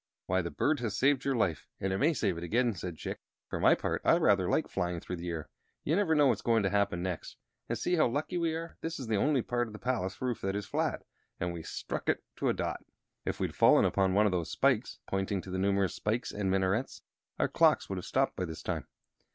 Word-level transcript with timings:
"Why, 0.25 0.41
the 0.41 0.49
bird 0.49 0.79
has 0.79 0.97
saved 0.97 1.23
your 1.25 1.35
life, 1.35 1.67
and 1.79 1.93
it 1.93 1.99
may 1.99 2.13
save 2.15 2.35
it 2.35 2.43
again," 2.43 2.73
said 2.73 2.97
Chick. 2.97 3.19
"For 3.47 3.59
my 3.59 3.75
part, 3.75 4.01
I 4.03 4.17
rather 4.17 4.49
like 4.49 4.67
flying 4.67 4.99
through 4.99 5.17
the 5.17 5.29
air. 5.29 5.47
You 5.83 5.95
never 5.95 6.15
know 6.15 6.25
what's 6.25 6.41
going 6.41 6.63
to 6.63 6.71
happen 6.71 7.03
next. 7.03 7.37
And 7.69 7.77
see 7.77 7.97
how 7.97 8.07
lucky 8.07 8.39
we 8.39 8.55
are! 8.55 8.77
This 8.81 8.97
is 8.97 9.05
the 9.05 9.17
only 9.17 9.43
part 9.43 9.67
of 9.67 9.73
the 9.73 9.77
palace 9.77 10.19
roof 10.19 10.41
that 10.41 10.55
is 10.55 10.65
flat, 10.65 11.03
and 11.39 11.53
we 11.53 11.61
struck 11.61 12.09
it 12.09 12.23
to 12.37 12.49
a 12.49 12.53
dot. 12.55 12.83
If 13.25 13.39
we'd 13.39 13.53
fallen 13.53 13.85
upon 13.85 14.15
one 14.15 14.25
of 14.25 14.31
those 14.31 14.49
spikes" 14.49 14.97
pointing 15.05 15.39
to 15.41 15.51
the 15.51 15.59
numerous 15.59 15.93
spires 15.93 16.31
and 16.31 16.49
minarets 16.49 17.03
"our 17.37 17.47
clocks 17.47 17.87
would 17.87 17.99
have 17.99 18.05
stopped 18.05 18.35
by 18.35 18.45
this 18.45 18.63
time." 18.63 18.87